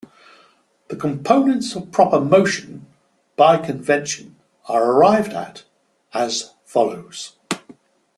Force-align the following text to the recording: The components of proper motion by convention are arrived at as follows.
The 0.87 0.95
components 0.95 1.75
of 1.75 1.91
proper 1.91 2.19
motion 2.19 2.87
by 3.35 3.57
convention 3.59 4.35
are 4.67 4.93
arrived 4.93 5.31
at 5.33 5.63
as 6.11 6.55
follows. 6.65 7.33